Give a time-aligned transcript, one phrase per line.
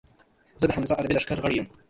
[0.61, 1.65] زۀ د حمزه ادبي لښکر غړے یم